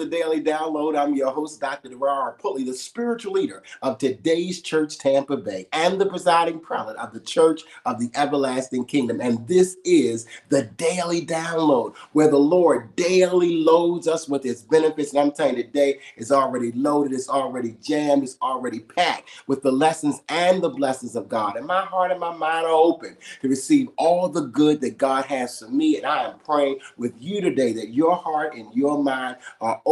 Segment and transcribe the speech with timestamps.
[0.00, 0.98] the Daily Download.
[0.98, 1.90] I'm your host, Dr.
[1.90, 7.12] Derar Pulley, the spiritual leader of today's Church Tampa Bay and the presiding prelate of
[7.12, 9.20] the Church of the Everlasting Kingdom.
[9.20, 15.10] And this is the Daily Download, where the Lord daily loads us with his benefits.
[15.10, 19.62] And I'm telling you, today is already loaded, it's already jammed, it's already packed with
[19.62, 21.56] the lessons and the blessings of God.
[21.56, 25.26] And my heart and my mind are open to receive all the good that God
[25.26, 25.98] has for me.
[25.98, 29.82] And I am praying with you today that your heart and your mind are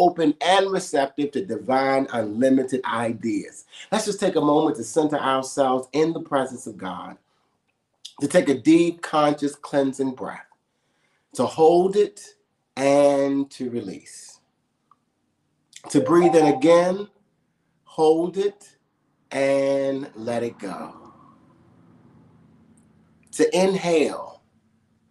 [0.41, 3.65] and receptive to divine, unlimited ideas.
[3.91, 7.17] Let's just take a moment to center ourselves in the presence of God,
[8.21, 10.47] to take a deep, conscious, cleansing breath,
[11.35, 12.35] to hold it
[12.77, 14.41] and to release.
[15.91, 17.09] To breathe in again,
[17.85, 18.77] hold it
[19.31, 20.95] and let it go.
[23.33, 24.43] To inhale,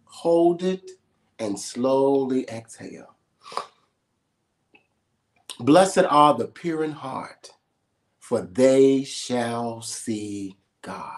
[0.04, 0.90] hold it
[1.38, 3.17] and slowly exhale.
[5.60, 7.50] Blessed are the pure in heart,
[8.20, 11.12] for they shall see God.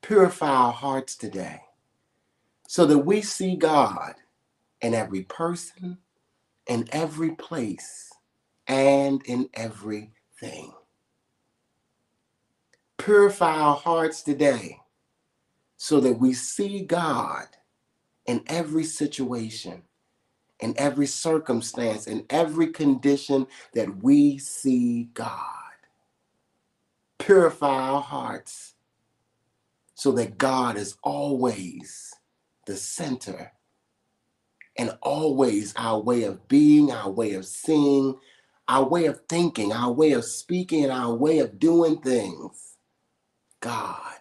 [0.00, 1.60] Purify our hearts today
[2.66, 4.14] so that we see God
[4.80, 5.98] in every person,
[6.66, 8.10] in every place,
[8.66, 10.72] and in everything.
[12.96, 14.78] Purify our hearts today
[15.76, 17.46] so that we see God
[18.26, 19.82] in every situation,
[20.60, 25.32] in every circumstance, in every condition that we see God.
[27.18, 28.74] Purify our hearts
[29.94, 32.14] so that God is always
[32.66, 33.52] the center
[34.78, 38.16] and always our way of being, our way of seeing,
[38.68, 42.76] our way of thinking, our way of speaking, our way of doing things.
[43.60, 44.17] God.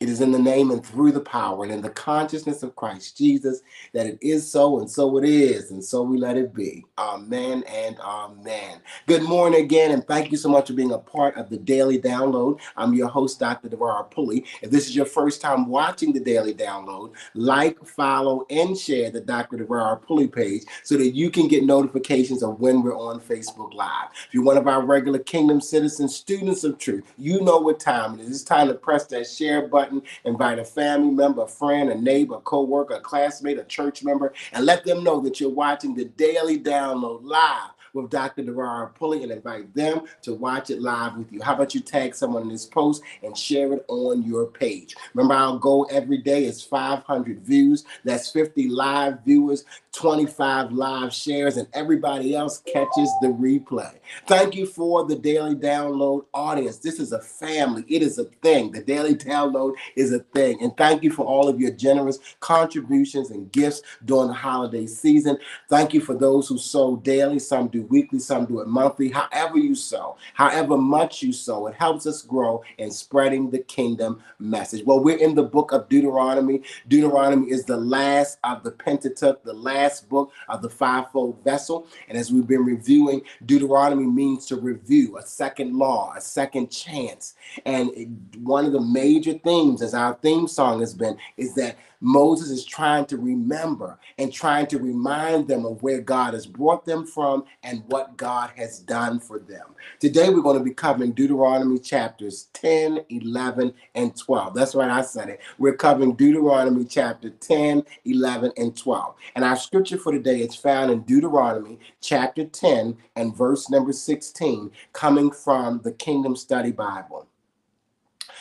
[0.00, 3.18] It is in the name and through the power and in the consciousness of Christ
[3.18, 6.86] Jesus that it is so, and so it is, and so we let it be.
[6.96, 8.78] Amen and amen.
[9.08, 11.98] Good morning again, and thank you so much for being a part of the Daily
[12.00, 12.60] Download.
[12.76, 13.68] I'm your host, Dr.
[13.68, 14.44] Devar Pulley.
[14.62, 19.20] If this is your first time watching the Daily Download, like, follow, and share the
[19.20, 19.56] Dr.
[19.56, 24.10] Devar Pulley page so that you can get notifications of when we're on Facebook Live.
[24.28, 28.14] If you're one of our regular Kingdom citizens, students of truth, you know what time
[28.14, 28.30] it is.
[28.30, 29.87] It's time to press that share button
[30.24, 34.32] invite a family member, a friend, a neighbor, a co-worker, a classmate, a church member,
[34.52, 38.42] and let them know that you're watching the daily download live with Dr.
[38.42, 41.40] Derar Pulley and invite them to watch it live with you.
[41.42, 44.94] How about you tag someone in this post and share it on your page?
[45.14, 47.84] Remember, our goal every day is 500 views.
[48.04, 49.64] That's 50 live viewers,
[49.98, 53.92] 25 live shares, and everybody else catches the replay.
[54.28, 56.78] Thank you for the daily download audience.
[56.78, 58.70] This is a family, it is a thing.
[58.70, 60.62] The daily download is a thing.
[60.62, 65.36] And thank you for all of your generous contributions and gifts during the holiday season.
[65.68, 67.40] Thank you for those who sow daily.
[67.40, 69.08] Some do weekly, some do it monthly.
[69.08, 74.22] However, you sow, however much you sow, it helps us grow in spreading the kingdom
[74.38, 74.84] message.
[74.84, 76.62] Well, we're in the book of Deuteronomy.
[76.86, 81.86] Deuteronomy is the last of the Pentateuch, the last book of the fivefold vessel.
[82.08, 87.34] And as we've been reviewing, Deuteronomy means to review, a second law, a second chance.
[87.66, 88.08] And it,
[88.40, 92.64] one of the major themes, as our theme song has been, is that Moses is
[92.64, 97.44] trying to remember and trying to remind them of where God has brought them from
[97.62, 99.74] and what God has done for them.
[99.98, 104.54] Today, we're going to be covering Deuteronomy chapters 10, 11, and 12.
[104.54, 105.40] That's right, I said it.
[105.58, 109.14] We're covering Deuteronomy chapter 10, 11, and 12.
[109.34, 114.70] And our scripture for today is found in Deuteronomy chapter 10 and verse number 16,
[114.94, 117.28] coming from the Kingdom Study Bible.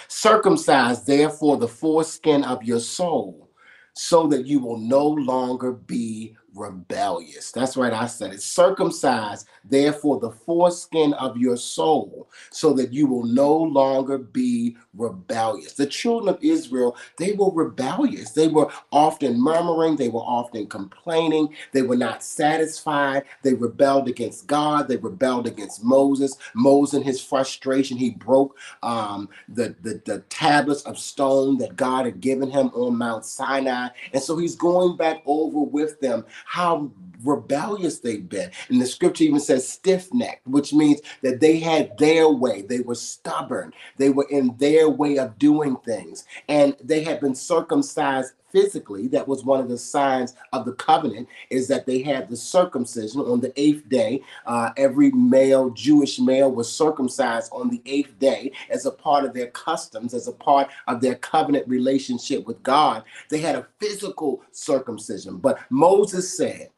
[0.07, 3.50] Circumcise therefore the foreskin of your soul
[3.91, 7.51] so that you will no longer be rebellious.
[7.51, 8.42] That's right, I said it.
[8.42, 15.74] Circumcise, therefore, the foreskin of your soul, so that you will no longer be rebellious.
[15.74, 18.31] The children of Israel, they were rebellious.
[18.31, 23.24] They were often murmuring, they were often complaining, they were not satisfied.
[23.44, 26.38] They rebelled against God, they rebelled against Moses.
[26.54, 32.06] Moses, in his frustration, he broke um, the, the, the tablets of stone that God
[32.06, 33.89] had given him on Mount Sinai.
[34.13, 36.89] And so he's going back over with them how
[37.25, 38.49] rebellious they've been.
[38.69, 42.61] And the scripture even says stiff necked, which means that they had their way.
[42.61, 43.73] They were stubborn.
[43.97, 46.23] They were in their way of doing things.
[46.47, 51.27] And they had been circumcised physically that was one of the signs of the covenant
[51.49, 54.21] is that they had the circumcision on the eighth day.
[54.45, 59.33] Uh, every male jewish male was circumcised on the eighth day as a part of
[59.33, 63.03] their customs as a part of their covenant relationship with god.
[63.29, 65.38] They had a physical circumcision.
[65.38, 66.69] But moses said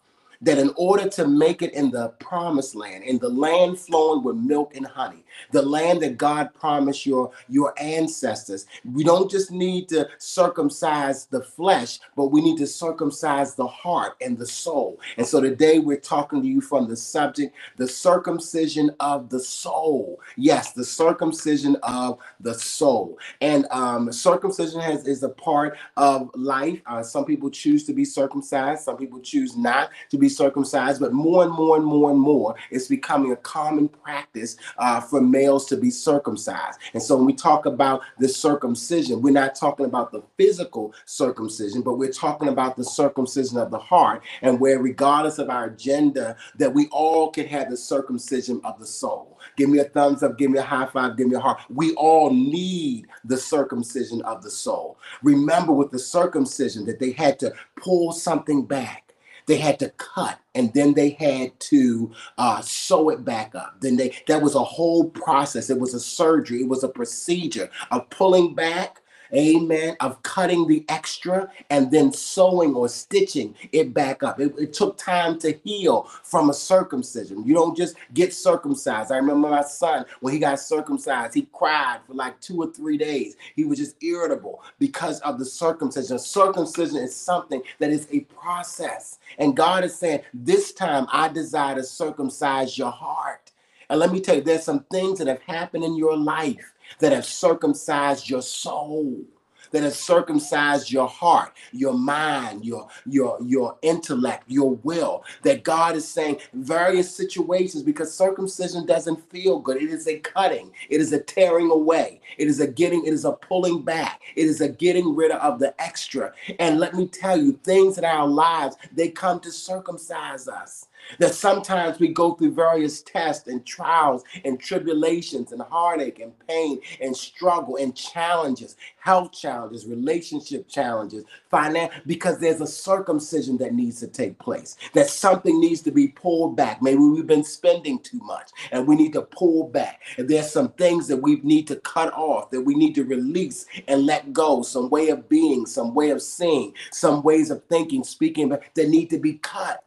[0.42, 4.38] that in order to make it in the promised land, in the land flowing with
[4.38, 9.90] milk and honey, the land that God promised your, your ancestors, we don't just need
[9.90, 15.00] to circumcise the flesh, but we need to circumcise the heart and the soul.
[15.18, 20.22] And so today we're talking to you from the subject, the circumcision of the soul.
[20.38, 23.18] Yes, the circumcision of the soul.
[23.42, 26.82] And um, circumcision has, is a part of life.
[26.86, 31.14] Uh, some people choose to be circumcised, some people choose not to be circumcised, but
[31.14, 35.66] more and more and more and more, it's becoming a common practice uh, for males
[35.68, 36.80] to be circumcised.
[36.94, 41.82] And so when we talk about the circumcision, we're not talking about the physical circumcision,
[41.82, 46.36] but we're talking about the circumcision of the heart, and where regardless of our gender,
[46.58, 49.40] that we all can have the circumcision of the soul.
[49.56, 51.62] Give me a thumbs up, give me a high five, give me a heart.
[51.70, 54.98] We all need the circumcision of the soul.
[55.24, 59.09] Remember with the circumcision that they had to pull something back
[59.50, 63.78] they had to cut and then they had to uh, sew it back up.
[63.82, 65.72] Then they that was a whole process.
[65.72, 66.62] It was a surgery.
[66.62, 69.02] It was a procedure of pulling back
[69.34, 74.40] amen, of cutting the extra and then sewing or stitching it back up.
[74.40, 77.46] It, it, took time to heal from a circumcision.
[77.46, 79.12] You don't just get circumcised.
[79.12, 82.98] I remember my son, when he got circumcised, he cried for like two or three
[82.98, 83.36] days.
[83.56, 86.18] He was just irritable because of the circumcision.
[86.20, 89.20] Circumcision is something that is a process.
[89.38, 93.52] And God is saying, This time I desire to circumcise your heart.
[93.90, 97.12] And let me tell you, there's some things that have happened in your life that
[97.12, 99.26] have circumcised your soul
[99.72, 105.24] that have circumcised your heart, your mind, your your your intellect, your will.
[105.44, 109.82] That God is saying various situations because circumcision doesn't feel good.
[109.82, 110.72] It is a cutting.
[110.90, 112.22] It is a tearing away.
[112.38, 113.06] It is a getting.
[113.06, 114.22] It is a pulling back.
[114.36, 116.34] It is a getting rid of the extra.
[116.60, 120.88] And let me tell you, things in our lives they come to circumcise us.
[121.20, 126.80] That sometimes we go through various tests and trials and tribulations and heartache and pain
[127.02, 134.00] and struggle and challenges, health challenges, relationship challenges, finance, because there's a circumcision that needs
[134.00, 134.78] to take place.
[134.94, 136.82] That something needs to be pulled back.
[136.82, 140.02] Maybe we've been spending too much and we need to pull back.
[140.18, 143.66] And there's some things that we need to cut off, that we need to release
[143.88, 144.62] and let go.
[144.62, 149.10] Some way of being, some way of seeing, some ways of thinking, speaking that need
[149.10, 149.84] to be cut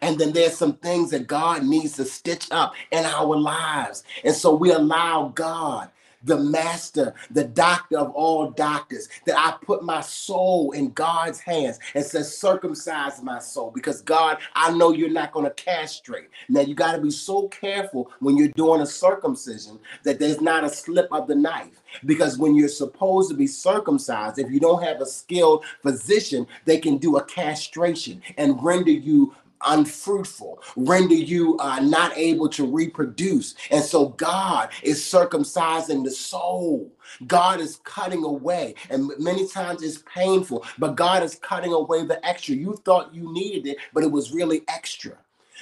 [0.00, 4.04] and then there's some things that God needs to stitch up in our lives.
[4.24, 5.90] And so we allow God
[6.26, 11.78] the master, the doctor of all doctors, that I put my soul in God's hands
[11.94, 16.28] and says, circumcise my soul because God, I know you're not going to castrate.
[16.48, 20.64] Now, you got to be so careful when you're doing a circumcision that there's not
[20.64, 21.80] a slip of the knife.
[22.04, 26.78] Because when you're supposed to be circumcised, if you don't have a skilled physician, they
[26.78, 29.34] can do a castration and render you
[29.64, 33.54] unfruitful, render you uh, not able to reproduce.
[33.70, 36.92] And so God is circumcising the soul.
[37.26, 42.24] God is cutting away, and many times it's painful, but God is cutting away the
[42.26, 42.54] extra.
[42.54, 45.16] You thought you needed it, but it was really extra.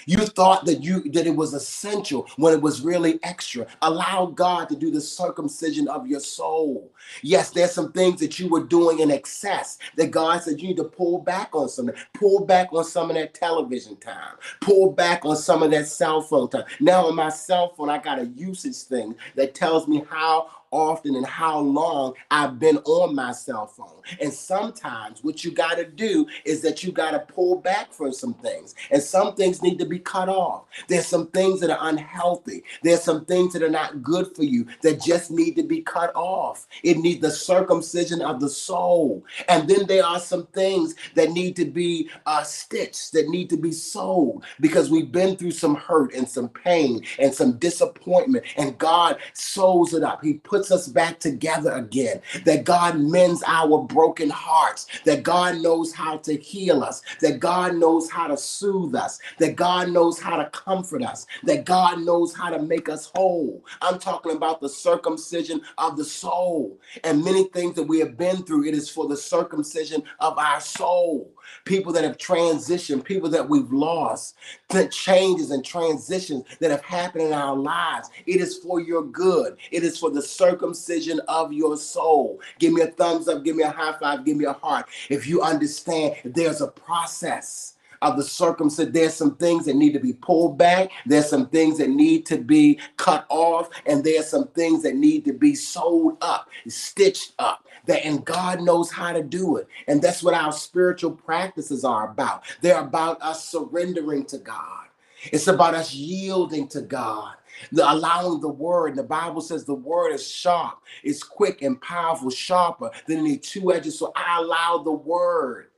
[0.06, 3.66] You thought that you that it was essential when it was really extra.
[3.82, 6.92] Allow God to do the circumcision of your soul.
[7.22, 10.76] Yes, there's some things that you were doing in excess that God said you need
[10.78, 11.90] to pull back on some.
[12.14, 14.34] Pull back on some of that television time.
[14.60, 16.64] Pull back on some of that cell phone time.
[16.80, 21.14] Now on my cell phone, I got a usage thing that tells me how often
[21.14, 24.02] and how long I've been on my cell phone.
[24.20, 28.12] And sometimes what you got to do is that you got to pull back from
[28.12, 28.74] some things.
[28.90, 30.64] And some things need to be cut off.
[30.88, 32.64] There's some things that are unhealthy.
[32.82, 36.12] There's some things that are not good for you that just need to be cut
[36.14, 36.66] off.
[36.82, 39.24] It needs the circumcision of the soul.
[39.48, 43.56] And then there are some things that need to be uh, stitched, that need to
[43.56, 48.44] be sewed because we've been through some hurt and some pain and some disappointment.
[48.56, 50.22] And God sews it up.
[50.24, 55.58] He puts puts us back together again, that God mends our broken hearts, that God
[55.58, 60.18] knows how to heal us, that God knows how to soothe us, that God knows
[60.18, 63.62] how to comfort us, that God knows how to make us whole.
[63.82, 68.42] I'm talking about the circumcision of the soul and many things that we have been
[68.44, 68.64] through.
[68.64, 71.30] It is for the circumcision of our soul
[71.64, 74.36] people that have transitioned, people that we've lost,
[74.68, 78.10] the changes and transitions that have happened in our lives.
[78.26, 79.56] It is for your good.
[79.70, 82.40] It is for the circumcision of your soul.
[82.58, 84.86] Give me a thumbs up, give me a high five, give me a heart.
[85.10, 87.73] If you understand, there's a process
[88.04, 88.92] of the circumcision.
[88.92, 90.90] There's some things that need to be pulled back.
[91.06, 95.24] There's some things that need to be cut off, and there's some things that need
[95.26, 97.66] to be sewed up, stitched up.
[97.86, 102.10] That and God knows how to do it, and that's what our spiritual practices are
[102.10, 102.44] about.
[102.62, 104.86] They're about us surrendering to God.
[105.32, 107.34] It's about us yielding to God.
[107.82, 112.30] Allowing the word, And the Bible says the word is sharp, it's quick and powerful,
[112.30, 113.98] sharper than any two edges.
[113.98, 115.68] So I allow the word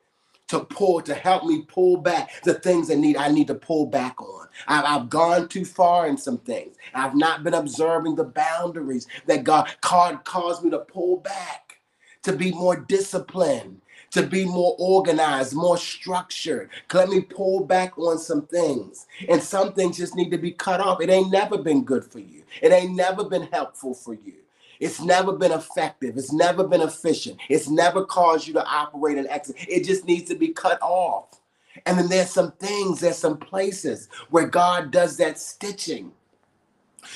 [0.48, 3.86] to pull to help me pull back the things that need I need to pull
[3.86, 4.48] back on.
[4.68, 6.76] I've, I've gone too far in some things.
[6.94, 11.80] I've not been observing the boundaries that God, God caused me to pull back,
[12.24, 13.80] to be more disciplined,
[14.12, 16.70] to be more organized, more structured.
[16.94, 19.06] Let me pull back on some things.
[19.28, 21.02] And some things just need to be cut off.
[21.02, 22.44] It ain't never been good for you.
[22.62, 24.34] It ain't never been helpful for you.
[24.80, 26.16] It's never been effective.
[26.16, 27.38] It's never been efficient.
[27.48, 29.56] It's never caused you to operate in exit.
[29.68, 31.40] It just needs to be cut off.
[31.84, 36.12] And then there's some things, there's some places where God does that stitching.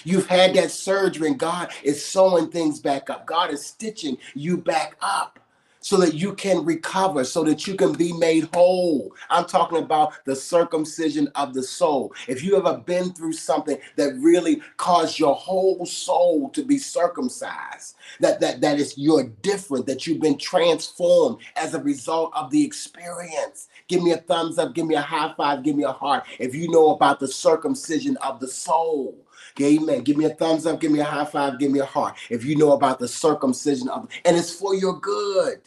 [0.05, 3.27] You've had that surgery and God is sewing things back up.
[3.27, 5.41] God is stitching you back up
[5.81, 9.15] so that you can recover, so that you can be made whole.
[9.31, 12.15] I'm talking about the circumcision of the soul.
[12.29, 17.97] If you ever been through something that really caused your whole soul to be circumcised,
[18.21, 22.65] that that that is you're different, that you've been transformed as a result of the
[22.65, 23.69] experience.
[23.89, 26.25] Give me a thumbs up, give me a high five, give me a heart.
[26.39, 29.27] If you know about the circumcision of the soul.
[29.61, 30.03] Amen.
[30.03, 32.17] Give me a thumbs up, give me a high five, give me a heart.
[32.31, 35.61] If you know about the circumcision of and it's for your good.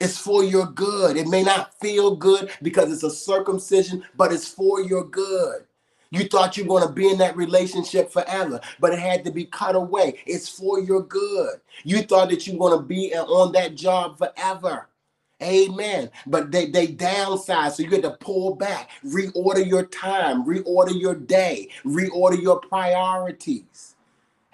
[0.00, 1.16] It's for your good.
[1.16, 5.64] It may not feel good because it's a circumcision, but it's for your good.
[6.10, 9.32] You thought you were going to be in that relationship forever, but it had to
[9.32, 10.20] be cut away.
[10.26, 11.60] It's for your good.
[11.84, 14.88] You thought that you were going to be on that job forever.
[15.42, 16.10] Amen.
[16.26, 21.14] But they, they downsize, so you get to pull back, reorder your time, reorder your
[21.14, 23.93] day, reorder your priorities.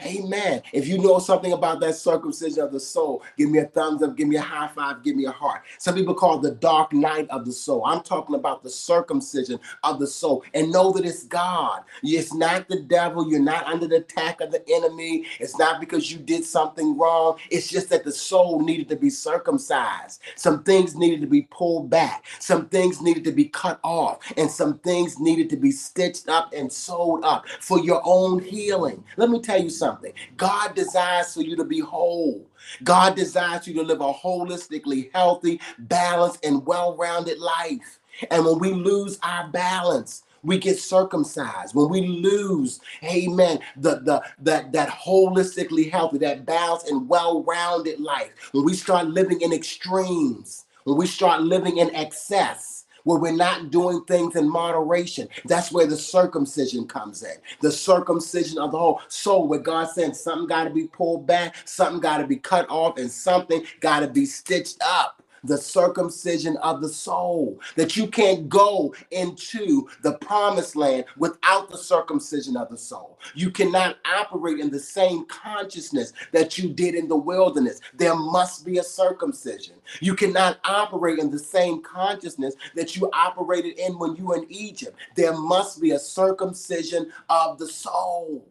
[0.05, 0.63] Amen.
[0.73, 4.17] If you know something about that circumcision of the soul, give me a thumbs up,
[4.17, 5.63] give me a high five, give me a heart.
[5.79, 7.83] Some people call it the dark night of the soul.
[7.87, 11.83] I'm talking about the circumcision of the soul and know that it's God.
[12.03, 13.31] It's not the devil.
[13.31, 15.27] You're not under the attack of the enemy.
[15.41, 17.39] It's not because you did something wrong.
[17.51, 20.21] It's just that the soul needed to be circumcised.
[20.37, 22.27] Some things needed to be pulled back.
[22.41, 24.19] Some things needed to be cut off.
[24.37, 29.05] And some things needed to be stitched up and sewed up for your own healing.
[29.17, 30.13] Let me tell you something something.
[30.37, 32.47] God desires for you to be whole.
[32.85, 38.01] God desires you to live a holistically healthy, balanced, and well rounded life.
[38.31, 44.23] And when we lose our balance, we get circumcised when we lose amen the the
[44.41, 50.65] that that holistically healthy that balanced and well-rounded life when we start living in extremes
[50.85, 55.29] when we start living in excess where we're not doing things in moderation.
[55.47, 57.37] That's where the circumcision comes in.
[57.61, 61.57] The circumcision of the whole soul, where God said something got to be pulled back,
[61.65, 66.57] something got to be cut off, and something got to be stitched up the circumcision
[66.59, 72.71] of the soul, that you can't go into the promised land without the circumcision of
[72.71, 73.19] the soul.
[73.35, 77.81] You cannot operate in the same consciousness that you did in the wilderness.
[77.95, 79.77] There must be a circumcision.
[80.01, 84.47] You cannot operate in the same consciousness that you operated in when you were in
[84.51, 84.97] Egypt.
[85.17, 88.47] There must be a circumcision of the soul.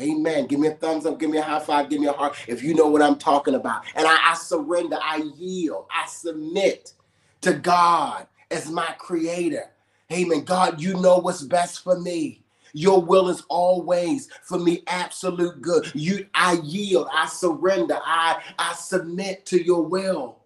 [0.00, 0.46] Amen.
[0.46, 2.62] Give me a thumbs up, give me a high five, give me a heart if
[2.62, 3.82] you know what I'm talking about.
[3.94, 6.94] And I, I surrender, I yield, I submit
[7.42, 9.70] to God as my creator.
[10.12, 10.44] Amen.
[10.44, 12.42] God, you know what's best for me.
[12.74, 15.90] Your will is always for me absolute good.
[15.94, 20.38] You I yield, I surrender, I I submit to your will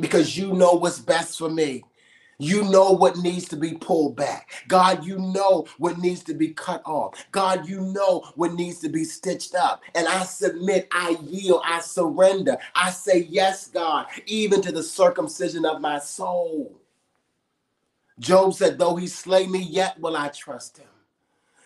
[0.00, 1.84] because you know what's best for me.
[2.38, 4.50] You know what needs to be pulled back.
[4.68, 7.26] God, you know what needs to be cut off.
[7.32, 9.82] God, you know what needs to be stitched up.
[9.96, 12.56] And I submit, I yield, I surrender.
[12.76, 16.80] I say, Yes, God, even to the circumcision of my soul.
[18.20, 20.86] Job said, Though he slay me, yet will I trust him.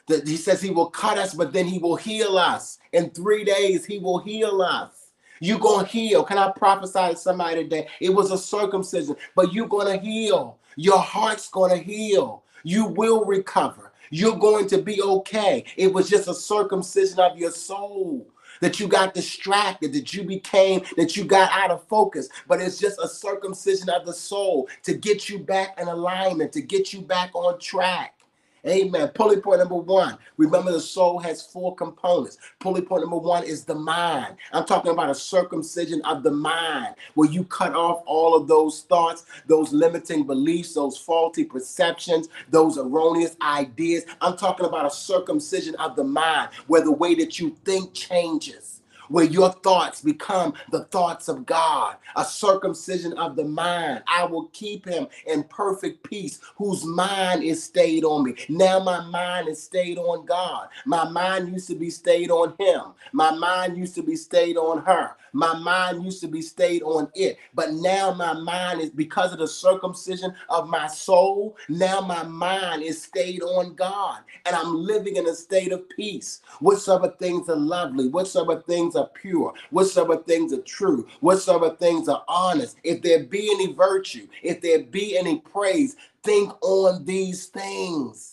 [0.08, 2.78] That he says he will cut us, but then he will heal us.
[2.92, 5.08] In three days, he will heal us.
[5.40, 6.24] You're gonna heal.
[6.24, 7.88] Can I prophesy to somebody today?
[8.00, 10.58] It was a circumcision, but you're gonna heal.
[10.76, 12.44] Your heart's gonna heal.
[12.64, 13.92] You will recover.
[14.10, 15.64] You're going to be okay.
[15.76, 18.26] It was just a circumcision of your soul
[18.60, 22.28] that you got distracted, that you became, that you got out of focus.
[22.46, 26.60] But it's just a circumcision of the soul to get you back in alignment, to
[26.60, 28.21] get you back on track.
[28.66, 29.08] Amen.
[29.08, 30.18] Pulley point number one.
[30.36, 32.38] Remember, the soul has four components.
[32.60, 34.36] Pulley point number one is the mind.
[34.52, 38.82] I'm talking about a circumcision of the mind, where you cut off all of those
[38.82, 44.04] thoughts, those limiting beliefs, those faulty perceptions, those erroneous ideas.
[44.20, 48.81] I'm talking about a circumcision of the mind, where the way that you think changes
[49.12, 54.04] where your thoughts become the thoughts of God, a circumcision of the mind.
[54.08, 58.36] I will keep him in perfect peace, whose mind is stayed on me.
[58.50, 60.68] Now my mind is stayed on God.
[60.86, 62.82] My mind used to be stayed on him.
[63.12, 65.16] My mind used to be stayed on her.
[65.32, 67.38] My mind used to be stayed on it.
[67.54, 71.56] But now my mind is because of the circumcision of my soul.
[71.68, 74.20] Now my mind is stayed on God.
[74.46, 76.40] And I'm living in a state of peace.
[76.60, 82.24] Whatsoever things are lovely, whatsoever things are pure, whatsoever things are true, whatsoever things are
[82.28, 88.32] honest, if there be any virtue, if there be any praise, think on these things.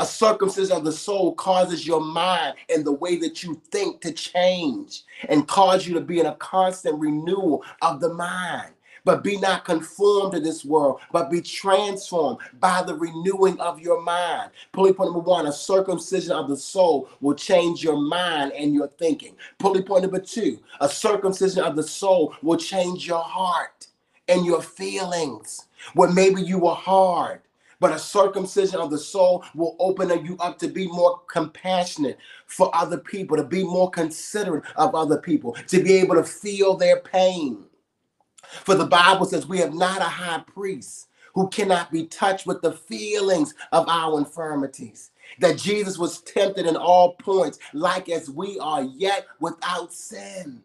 [0.00, 4.12] A circumcision of the soul causes your mind and the way that you think to
[4.12, 8.73] change and cause you to be in a constant renewal of the mind.
[9.04, 14.00] But be not conformed to this world, but be transformed by the renewing of your
[14.02, 14.50] mind.
[14.72, 18.88] Pulley point number one, a circumcision of the soul will change your mind and your
[18.88, 19.36] thinking.
[19.58, 23.88] Pulley point number two, a circumcision of the soul will change your heart
[24.28, 25.66] and your feelings.
[25.94, 27.42] Where maybe you were hard,
[27.80, 32.74] but a circumcision of the soul will open you up to be more compassionate for
[32.74, 37.00] other people, to be more considerate of other people, to be able to feel their
[37.00, 37.64] pain.
[38.64, 42.62] For the Bible says we have not a high priest who cannot be touched with
[42.62, 45.10] the feelings of our infirmities.
[45.40, 50.62] That Jesus was tempted in all points, like as we are, yet without sin.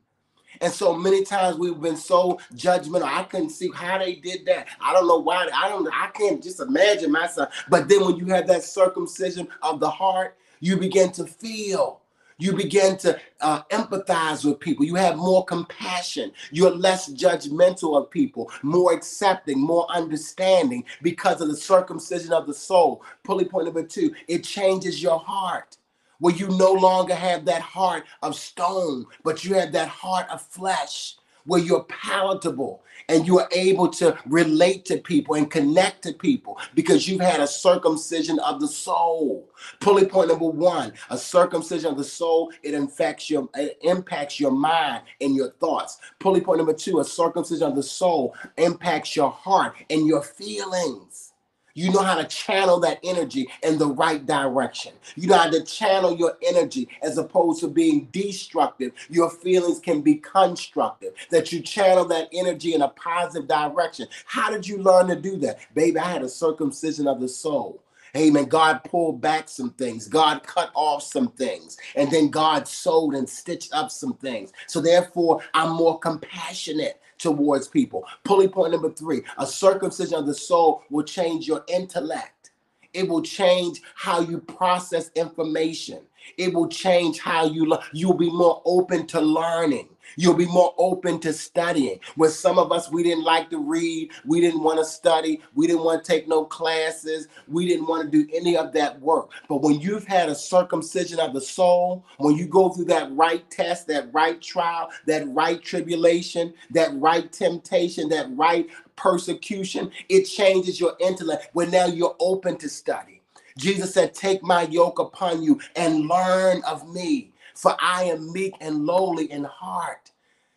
[0.62, 3.04] And so many times we've been so judgmental.
[3.04, 4.68] I couldn't see how they did that.
[4.82, 5.48] I don't know why.
[5.54, 5.88] I don't.
[5.94, 7.50] I can't just imagine myself.
[7.70, 12.02] But then when you have that circumcision of the heart, you begin to feel
[12.40, 14.86] you begin to uh, empathize with people.
[14.86, 16.32] You have more compassion.
[16.52, 22.54] You're less judgmental of people, more accepting, more understanding because of the circumcision of the
[22.54, 23.04] soul.
[23.24, 25.78] Pulley point number two, it changes your heart
[26.20, 30.42] where you no longer have that heart of stone, but you have that heart of
[30.42, 31.16] flesh
[31.50, 36.60] where you're palatable and you are able to relate to people and connect to people
[36.76, 39.50] because you've had a circumcision of the soul.
[39.82, 42.52] Pulley point number one: a circumcision of the soul.
[42.64, 45.98] It infects your, it impacts your mind and your thoughts.
[46.20, 51.29] Pulley point number two: a circumcision of the soul impacts your heart and your feelings.
[51.74, 54.94] You know how to channel that energy in the right direction.
[55.16, 58.92] You know how to channel your energy as opposed to being destructive.
[59.10, 64.08] Your feelings can be constructive, that you channel that energy in a positive direction.
[64.26, 65.60] How did you learn to do that?
[65.74, 67.82] Baby, I had a circumcision of the soul.
[68.18, 68.46] Amen.
[68.46, 70.08] God pulled back some things.
[70.08, 71.78] God cut off some things.
[71.96, 74.52] And then God sewed and stitched up some things.
[74.68, 78.06] So therefore, I'm more compassionate towards people.
[78.24, 82.52] Pulley point number three a circumcision of the soul will change your intellect,
[82.94, 86.02] it will change how you process information,
[86.38, 87.78] it will change how you.
[87.94, 89.90] You'll be more open to learning.
[90.18, 92.00] You'll be more open to studying.
[92.16, 95.68] Where some of us, we didn't like to read, we didn't want to study, we
[95.68, 99.32] didn't want to take no classes, we didn't want to do any of that work.
[99.50, 103.50] But when you've had a circumcision of the soul, when you go through that right
[103.52, 110.80] test, that right trial, that right tribulation, that right temptation, that right persecution, it changes
[110.80, 113.22] your intellect where now you're open to study.
[113.58, 118.56] Jesus said, Take my yoke upon you and learn of me for I am meek
[118.62, 120.12] and lowly in heart.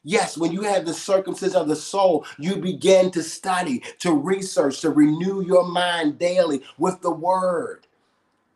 [0.05, 4.81] Yes, when you have the circumcision of the soul, you begin to study, to research,
[4.83, 7.81] to renew your mind daily with the word.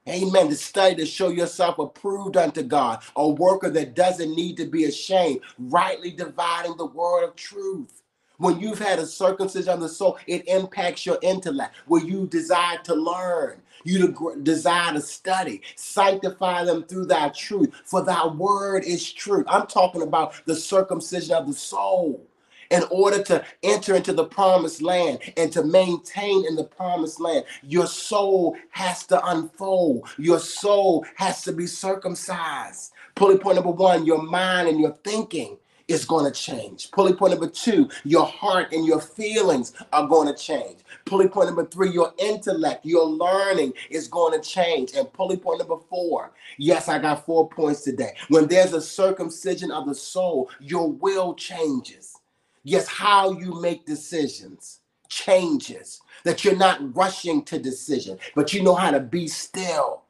[0.09, 0.49] Amen.
[0.51, 4.85] To study to show yourself approved unto God, a worker that doesn't need to be
[4.85, 8.03] ashamed, rightly dividing the word of truth.
[8.39, 12.79] When you've had a circumcision of the soul, it impacts your intellect, where you desire
[12.85, 18.85] to learn, you to desire to study, sanctify them through thy truth, for thy word
[18.85, 19.47] is truth.
[19.49, 22.27] I'm talking about the circumcision of the soul.
[22.71, 27.45] in order to enter into the promised land and to maintain in the promised land,
[27.63, 30.09] your soul has to unfold.
[30.19, 32.93] Your soul has to be circumcised.
[33.17, 36.91] Pulley point number one, your mind and your thinking is going to change.
[36.91, 40.79] Pulley point number two, your heart and your feelings are going to change.
[41.05, 44.93] Pulley point number three, your intellect, your learning is going to change.
[44.95, 48.15] And pulley point number four, yes, I got four points today.
[48.29, 52.17] When there's a circumcision of the soul, your will changes.
[52.65, 56.01] Yes, how you make decisions changes.
[56.25, 60.03] That you're not rushing to decision, but you know how to be still.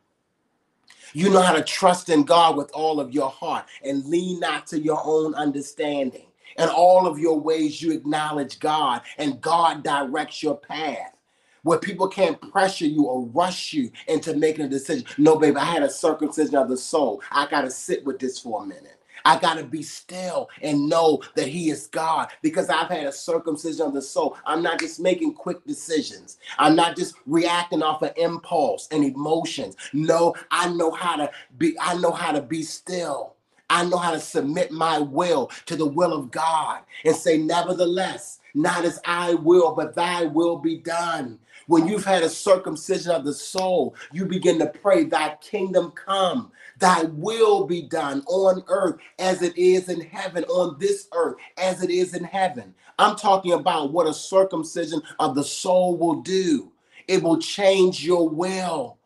[1.17, 4.67] You know how to trust in God with all of your heart and lean not
[4.67, 6.27] to your own understanding.
[6.59, 11.17] In all of your ways, you acknowledge God, and God directs your path.
[11.63, 15.07] Where people can't pressure you or rush you into making a decision.
[15.17, 17.23] No, baby, I had a circumcision of the soul.
[17.33, 18.96] I got to sit with this for a minute.
[19.27, 23.13] I got to be still and know that He is God because I've had a
[23.13, 24.39] circumcision of the soul.
[24.47, 29.77] I'm not just making quick decisions, I'm not just reacting off of impulse and emotions.
[29.95, 33.35] No, I know how to be, I know how to be still.
[33.71, 38.41] I know how to submit my will to the will of God and say, Nevertheless,
[38.57, 41.39] not as I will, but thy will be done.
[41.69, 46.53] When you've had a circumcision of the soul, you begin to pray, Thy kingdom come,
[46.79, 51.83] Thy will be done on earth as it is in heaven, on this earth as
[51.83, 52.75] it is in heaven.
[52.99, 56.73] I'm talking about what a circumcision of the soul will do.
[57.09, 58.99] It will change your will,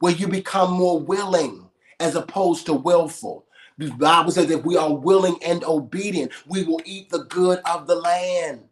[0.00, 3.46] where you become more willing as opposed to willful.
[3.78, 7.86] The Bible says if we are willing and obedient, we will eat the good of
[7.88, 8.67] the land.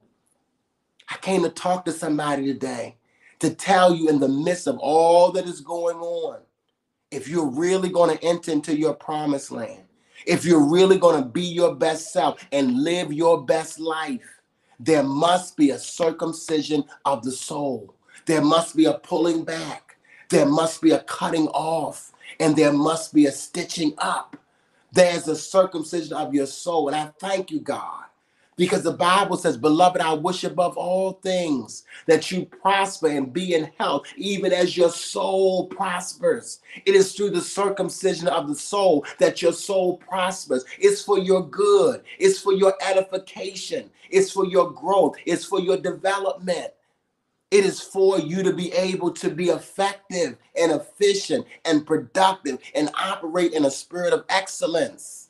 [1.08, 2.96] I came to talk to somebody today
[3.40, 6.40] to tell you in the midst of all that is going on,
[7.10, 9.82] if you're really going to enter into your promised land,
[10.26, 14.40] if you're really going to be your best self and live your best life,
[14.80, 17.94] there must be a circumcision of the soul.
[18.26, 19.96] There must be a pulling back.
[20.28, 22.12] There must be a cutting off.
[22.40, 24.36] And there must be a stitching up.
[24.92, 26.88] There's a circumcision of your soul.
[26.88, 28.04] And I thank you, God,
[28.56, 33.54] because the Bible says, Beloved, I wish above all things that you prosper and be
[33.54, 36.60] in health, even as your soul prospers.
[36.84, 40.64] It is through the circumcision of the soul that your soul prospers.
[40.78, 45.76] It's for your good, it's for your edification, it's for your growth, it's for your
[45.76, 46.72] development.
[47.52, 52.90] It is for you to be able to be effective and efficient and productive and
[53.00, 55.25] operate in a spirit of excellence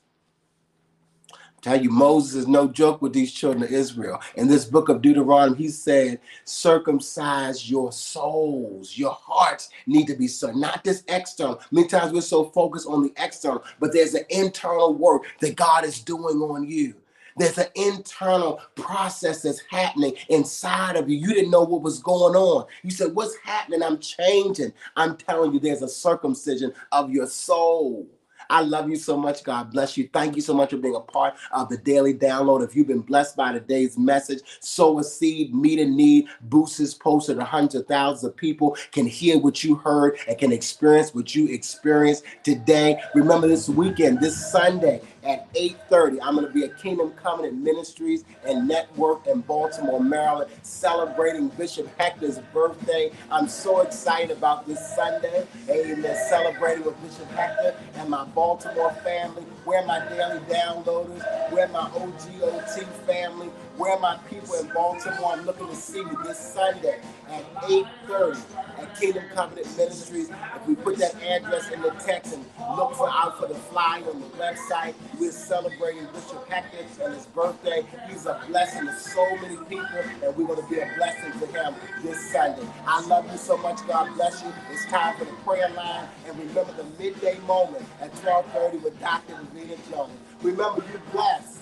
[1.67, 4.21] tell you, Moses is no joke with these children of Israel.
[4.37, 8.97] In this book of Deuteronomy, he said, circumcise your souls.
[8.97, 11.61] Your hearts need to be so not just external.
[11.73, 15.85] Many times we're so focused on the external, but there's an internal work that God
[15.85, 16.95] is doing on you.
[17.37, 21.19] There's an internal process that's happening inside of you.
[21.19, 22.67] You didn't know what was going on.
[22.83, 23.83] You said, What's happening?
[23.83, 24.73] I'm changing.
[24.97, 28.09] I'm telling you, there's a circumcision of your soul.
[28.51, 29.45] I love you so much.
[29.45, 30.09] God bless you.
[30.13, 32.65] Thank you so much for being a part of the daily download.
[32.65, 36.95] If you've been blessed by today's message, sow a seed, meet a need, boost this
[36.95, 40.53] post so that hundreds of thousands of people can hear what you heard and can
[40.53, 43.01] experience what you experienced today.
[43.15, 46.19] Remember this weekend, this Sunday, at 8:30.
[46.23, 51.89] I'm going to be at Kingdom Covenant Ministries and Network in Baltimore, Maryland, celebrating Bishop
[51.99, 53.11] Hector's birthday.
[53.31, 55.47] I'm so excited about this Sunday.
[55.69, 56.17] Amen.
[56.29, 59.43] Celebrating with Bishop Hector and my Baltimore family.
[59.65, 65.33] Where my daily downloaders, where my OGOT family, where my people in Baltimore.
[65.33, 68.41] I'm looking to see you this Sunday at 8:30
[68.79, 70.31] at Kingdom Covenant Ministries.
[70.31, 72.45] If we put that address in the text and
[72.77, 77.27] look for out for the flyer on the website, we're celebrating Bishop Hector and his
[77.27, 77.85] birthday.
[78.09, 81.47] He's a blessing to so many people, and we're going to be a blessing to
[81.47, 82.67] him this Sunday.
[82.87, 83.87] I love you so much.
[83.87, 84.53] God bless you.
[84.73, 89.35] It's time for the prayer line, and remember the midday moment at 12:30 with Dr.
[89.35, 90.13] Ravina Jones.
[90.43, 91.59] Remember, you're blessed.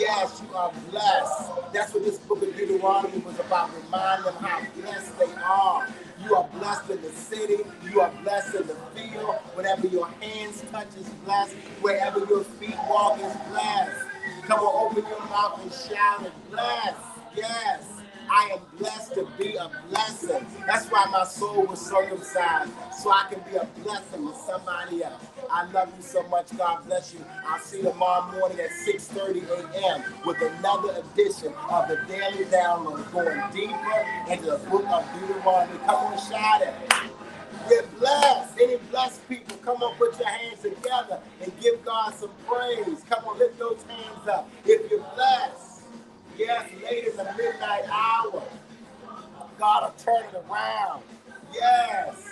[0.00, 1.50] Yes, you are blessed.
[1.74, 3.70] That's what this book of Deuteronomy was about.
[3.84, 5.88] Remind them how blessed they are.
[6.24, 7.58] You are blessed in the city.
[7.92, 9.36] You are blessed in the field.
[9.54, 11.54] Whatever your hands touch is blessed.
[11.82, 14.08] Wherever your feet walk is blessed.
[14.44, 16.32] Come on, open your mouth and shout it.
[16.50, 16.98] Blessed.
[17.36, 17.86] Yes.
[18.30, 20.46] I am blessed to be a blessing.
[20.66, 25.22] That's why my soul was circumcised, so I can be a blessing to somebody else.
[25.52, 26.56] I love you so much.
[26.56, 27.20] God bless you.
[27.46, 30.04] I'll see you tomorrow morning at 6:30 a.m.
[30.26, 35.78] with another edition of the Daily Download, going deeper into the book of Deuteronomy.
[35.80, 36.74] Come on, shout it.
[37.68, 38.58] Get blessed.
[38.60, 43.02] Any blessed people, come on, put your hands together and give God some praise.
[43.10, 44.50] Come on, lift those hands up.
[44.66, 45.82] If you're blessed.
[46.38, 48.42] Yes, late in the midnight hour.
[49.58, 51.02] God will turn it around.
[51.54, 52.29] Yes.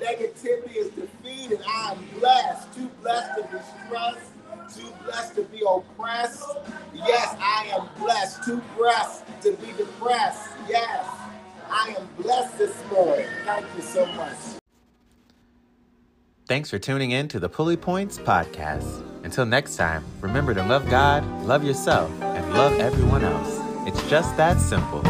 [0.00, 1.60] Negativity is defeated.
[1.68, 2.74] I am blessed.
[2.74, 4.30] Too blessed to be stressed.
[4.74, 6.44] Too blessed to be oppressed.
[6.94, 8.42] Yes, I am blessed.
[8.44, 10.48] Too blessed to be depressed.
[10.68, 11.06] Yes.
[11.68, 13.26] I am blessed this morning.
[13.44, 14.36] Thank you so much.
[16.46, 19.04] Thanks for tuning in to the Pulley Points Podcast.
[19.22, 23.60] Until next time, remember to love God, love yourself, and love everyone else.
[23.86, 25.02] It's just that simple.